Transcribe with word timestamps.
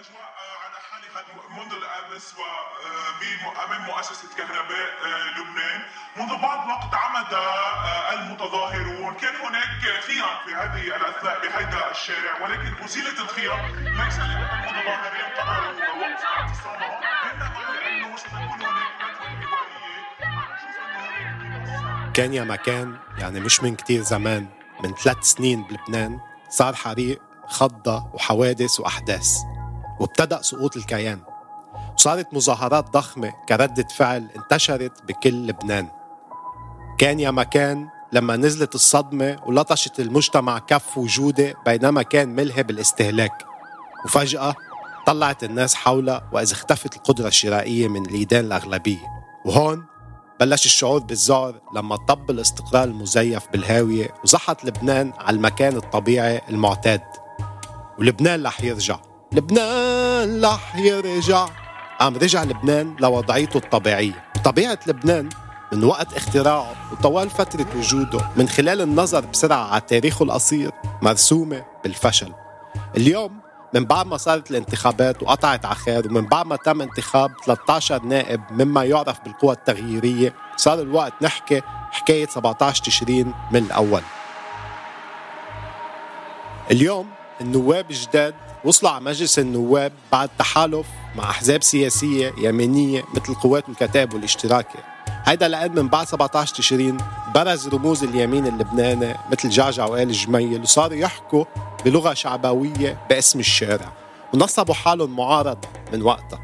الاجواء 0.00 0.32
على 0.64 0.78
حالها 0.90 1.20
منذ 1.50 1.72
الأمس 1.72 2.34
وامام 3.46 3.82
مؤسسة 3.82 4.28
كهرباء 4.36 4.90
لبنان. 5.38 5.82
منذ 6.16 6.42
بعض 6.42 6.68
وقت 6.68 6.94
عمد 6.94 7.34
المتظاهرون. 8.12 9.14
كان 9.14 9.36
هناك 9.36 10.02
خيام 10.06 10.36
في 10.46 10.54
هذه 10.54 10.96
الأثناء 10.96 11.40
بهذا 11.42 11.90
الشارع 11.90 12.42
ولكن 12.42 12.84
أزيلت 12.84 13.20
الخيام 13.20 13.76
ليس 13.76 14.18
لأن 14.18 14.42
المتظاهرين 14.52 15.24
قرروا 15.36 15.72
وقف 15.72 16.24
اعتصامهم 16.24 17.00
هناك 22.14 22.62
كان 22.62 22.98
يعني 23.18 23.40
مش 23.40 23.62
من 23.62 23.76
كتير 23.76 24.02
زمان 24.02 24.48
من 24.84 24.94
ثلاث 24.94 25.22
سنين 25.22 25.62
بلبنان 25.62 26.20
صار 26.48 26.74
حريق 26.74 27.22
خضة 27.48 28.10
وحوادث 28.14 28.80
وأحداث. 28.80 29.49
وابتدأ 30.00 30.42
سقوط 30.42 30.76
الكيان. 30.76 31.20
وصارت 31.94 32.34
مظاهرات 32.34 32.90
ضخمة 32.90 33.32
كردة 33.48 33.86
فعل 33.96 34.28
انتشرت 34.36 35.02
بكل 35.08 35.46
لبنان. 35.46 35.88
كان 36.98 37.20
يا 37.20 37.30
مكان 37.30 37.88
لما 38.12 38.36
نزلت 38.36 38.74
الصدمة 38.74 39.38
ولطشت 39.46 40.00
المجتمع 40.00 40.58
كف 40.58 40.98
وجودة 40.98 41.54
بينما 41.66 42.02
كان 42.02 42.28
ملهي 42.28 42.62
بالاستهلاك. 42.62 43.44
وفجأة 44.04 44.54
طلعت 45.06 45.44
الناس 45.44 45.74
حولها 45.74 46.30
وإذا 46.32 46.52
اختفت 46.52 46.96
القدرة 46.96 47.28
الشرائية 47.28 47.88
من 47.88 48.06
الإيدين 48.06 48.40
الأغلبية. 48.40 49.06
وهون 49.44 49.84
بلش 50.40 50.66
الشعور 50.66 51.00
بالذعر 51.00 51.60
لما 51.74 51.96
طب 51.96 52.30
الاستقرار 52.30 52.84
المزيف 52.84 53.46
بالهاوية 53.52 54.14
وزحط 54.24 54.64
لبنان 54.64 55.12
على 55.18 55.36
المكان 55.36 55.76
الطبيعي 55.76 56.40
المعتاد. 56.48 57.02
ولبنان 57.98 58.46
رح 58.46 58.60
يرجع. 58.60 58.98
لبنان 59.32 60.44
رح 60.44 60.76
يرجع. 60.76 61.46
قام 62.00 62.16
رجع 62.16 62.44
لبنان 62.44 62.96
لوضعيته 63.00 63.56
الطبيعية. 63.56 64.24
طبيعة 64.44 64.78
لبنان 64.86 65.28
من 65.72 65.84
وقت 65.84 66.16
اختراعه 66.16 66.74
وطوال 66.92 67.30
فترة 67.30 67.66
وجوده 67.76 68.20
من 68.36 68.48
خلال 68.48 68.80
النظر 68.80 69.20
بسرعة 69.20 69.64
على 69.72 69.80
تاريخه 69.80 70.22
القصير 70.22 70.70
مرسومة 71.02 71.64
بالفشل. 71.84 72.32
اليوم 72.96 73.40
من 73.74 73.84
بعد 73.84 74.06
ما 74.06 74.16
صارت 74.16 74.50
الانتخابات 74.50 75.22
وقطعت 75.22 75.64
على 75.64 75.74
خير 75.74 76.06
ومن 76.08 76.26
بعد 76.26 76.46
ما 76.46 76.56
تم 76.56 76.82
انتخاب 76.82 77.30
13 77.46 78.02
نائب 78.02 78.40
مما 78.50 78.84
يعرف 78.84 79.20
بالقوى 79.20 79.52
التغييرية 79.52 80.34
صار 80.56 80.80
الوقت 80.80 81.12
نحكي 81.22 81.62
حكاية 81.90 82.26
17 82.26 82.84
تشرين 82.84 83.34
من 83.52 83.64
الأول. 83.64 84.02
اليوم 86.70 87.06
النواب 87.40 87.90
الجداد 87.90 88.34
وصلوا 88.64 88.92
على 88.92 89.04
مجلس 89.04 89.38
النواب 89.38 89.92
بعد 90.12 90.30
تحالف 90.38 90.86
مع 91.16 91.30
أحزاب 91.30 91.62
سياسية 91.62 92.32
يمينية 92.38 93.04
مثل 93.14 93.32
القوات 93.32 93.68
والكتائب 93.68 94.14
والاشتراكي. 94.14 94.78
هيدا 95.24 95.48
لأن 95.48 95.74
من 95.74 95.88
بعد 95.88 96.06
17 96.06 96.54
تشرين 96.54 96.96
برز 97.34 97.68
رموز 97.68 98.04
اليمين 98.04 98.46
اللبناني 98.46 99.14
مثل 99.32 99.48
جعجع 99.48 99.84
وآل 99.84 100.02
الجميل 100.02 100.62
وصاروا 100.62 100.96
يحكوا 100.96 101.44
بلغة 101.84 102.14
شعبوية 102.14 102.98
باسم 103.10 103.38
الشارع 103.40 103.92
ونصبوا 104.34 104.74
حالهم 104.74 105.16
معارضة 105.16 105.68
من 105.92 106.02
وقتها. 106.02 106.40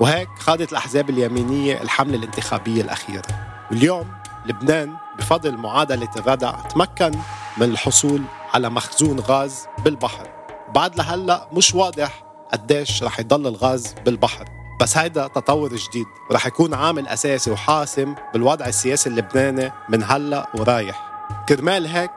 وهيك 0.00 0.28
خاضت 0.38 0.72
الأحزاب 0.72 1.10
اليمينية 1.10 1.82
الحملة 1.82 2.16
الانتخابية 2.16 2.82
الأخيرة. 2.82 3.22
واليوم 3.70 4.06
لبنان 4.46 4.96
بفضل 5.18 5.56
معادلة 5.56 6.08
الردع 6.16 6.50
تمكن 6.50 7.10
من 7.56 7.70
الحصول 7.70 8.22
على 8.56 8.70
مخزون 8.70 9.20
غاز 9.20 9.66
بالبحر. 9.84 10.28
بعد 10.74 10.96
لهلا 10.96 11.48
مش 11.52 11.74
واضح 11.74 12.24
قديش 12.52 13.02
رح 13.02 13.20
يضل 13.20 13.46
الغاز 13.46 13.94
بالبحر. 14.04 14.44
بس 14.80 14.96
هيدا 14.96 15.26
تطور 15.26 15.76
جديد. 15.76 16.06
ورح 16.30 16.46
يكون 16.46 16.74
عامل 16.74 17.08
أساسي 17.08 17.50
وحاسم 17.50 18.14
بالوضع 18.32 18.66
السياسي 18.66 19.08
اللبناني 19.08 19.72
من 19.88 20.02
هلأ 20.02 20.46
ورايح. 20.54 21.26
كرمال 21.48 21.86
هيك 21.86 22.10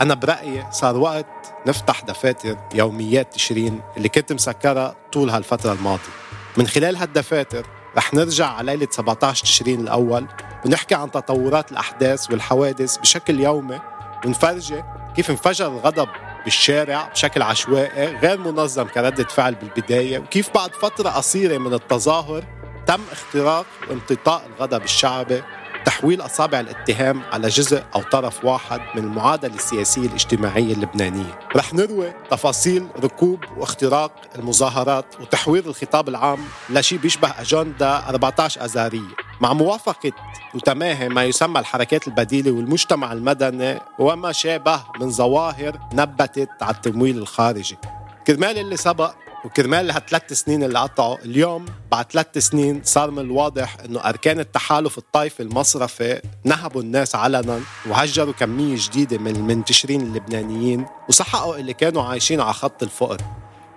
أنا 0.00 0.14
برأيي 0.14 0.66
صار 0.70 0.96
وقت 0.96 1.26
نفتح 1.66 2.00
دفاتر 2.00 2.56
يوميات 2.74 3.34
تشرين 3.34 3.80
اللي 3.96 4.08
كنت 4.08 4.32
مسكرها 4.32 4.94
طول 5.12 5.30
هالفترة 5.30 5.72
الماضية. 5.72 6.12
من 6.56 6.66
خلال 6.66 6.96
هالدفاتر 6.96 7.66
رح 7.96 8.14
نرجع 8.14 8.46
على 8.46 8.76
ليلة 8.76 8.88
17 8.90 9.42
تشرين 9.44 9.80
الأول 9.80 10.26
ونحكي 10.66 10.94
عن 10.94 11.10
تطورات 11.10 11.72
الأحداث 11.72 12.30
والحوادث 12.30 12.96
بشكل 12.96 13.40
يومي 13.40 13.80
ونفرجي 14.26 14.82
كيف 15.16 15.30
انفجر 15.30 15.66
الغضب 15.66 16.08
بالشارع 16.44 17.08
بشكل 17.08 17.42
عشوائي 17.42 18.16
غير 18.16 18.38
منظم 18.38 18.84
كردة 18.84 19.24
فعل 19.24 19.54
بالبداية 19.54 20.18
وكيف 20.18 20.50
بعد 20.54 20.72
فترة 20.74 21.10
قصيرة 21.10 21.58
من 21.58 21.74
التظاهر 21.74 22.44
تم 22.86 23.00
اختراق 23.12 23.66
وامتطاء 23.90 24.42
الغضب 24.46 24.84
الشعبي 24.84 25.42
تحويل 25.84 26.20
أصابع 26.20 26.60
الاتهام 26.60 27.22
على 27.32 27.48
جزء 27.48 27.82
أو 27.94 28.02
طرف 28.02 28.44
واحد 28.44 28.80
من 28.94 29.04
المعادلة 29.04 29.54
السياسية 29.54 30.06
الاجتماعية 30.06 30.74
اللبنانية. 30.74 31.38
رح 31.56 31.74
نروي 31.74 32.12
تفاصيل 32.30 32.86
ركوب 33.04 33.44
واختراق 33.56 34.12
المظاهرات 34.38 35.04
وتحوير 35.20 35.66
الخطاب 35.66 36.08
العام 36.08 36.38
لشيء 36.70 36.98
بيشبه 36.98 37.34
أجندا 37.40 38.08
14 38.08 38.64
أزارية 38.64 39.29
مع 39.40 39.52
موافقة 39.52 40.12
وتماهي 40.54 41.08
ما 41.08 41.24
يسمى 41.24 41.60
الحركات 41.60 42.08
البديلة 42.08 42.50
والمجتمع 42.50 43.12
المدني 43.12 43.80
وما 43.98 44.32
شابه 44.32 44.82
من 45.00 45.10
ظواهر 45.10 45.78
نبتت 45.92 46.48
على 46.62 46.74
التمويل 46.74 47.18
الخارجي. 47.18 47.76
كرمال 48.26 48.58
اللي 48.58 48.76
سبق 48.76 49.14
وكرمال 49.44 49.90
هالثلاث 49.90 50.32
سنين 50.32 50.64
اللي 50.64 50.78
قطعوا 50.78 51.18
اليوم 51.18 51.66
بعد 51.90 52.12
ثلاث 52.12 52.38
سنين 52.38 52.80
صار 52.84 53.10
من 53.10 53.18
الواضح 53.18 53.76
إنه 53.84 54.00
أركان 54.00 54.40
التحالف 54.40 54.98
الطائفي 54.98 55.42
المصرفي 55.42 56.20
نهبوا 56.44 56.82
الناس 56.82 57.14
علنا 57.14 57.60
وهجروا 57.86 58.32
كمية 58.32 58.76
جديدة 58.78 59.18
من 59.18 59.36
المنتشرين 59.36 60.00
اللبنانيين 60.00 60.86
وسحقوا 61.08 61.56
اللي 61.56 61.72
كانوا 61.72 62.02
عايشين 62.02 62.40
على 62.40 62.52
خط 62.52 62.82
الفقر. 62.82 63.20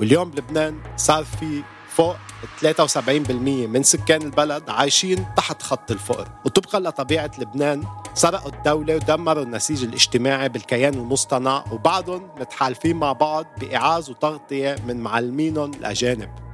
واليوم 0.00 0.30
بلبنان 0.30 0.78
صار 0.96 1.24
في 1.24 1.62
فوق 1.96 2.16
73% 2.60 3.30
من 3.66 3.82
سكان 3.82 4.22
البلد 4.22 4.70
عايشين 4.70 5.26
تحت 5.36 5.62
خط 5.62 5.90
الفقر. 5.90 6.28
وطبقا 6.44 6.80
لطبيعة 6.80 7.30
لبنان 7.38 7.84
سرقوا 8.14 8.52
الدولة 8.52 8.96
ودمروا 8.96 9.42
النسيج 9.42 9.84
الاجتماعي 9.84 10.48
بالكيان 10.48 10.94
المصطنع 10.94 11.64
وبعضهم 11.72 12.28
متحالفين 12.40 12.96
مع 12.96 13.12
بعض 13.12 13.46
بإعاز 13.60 14.10
وتغطية 14.10 14.76
من 14.86 15.00
معلمينهم 15.00 15.70
الأجانب. 15.74 16.51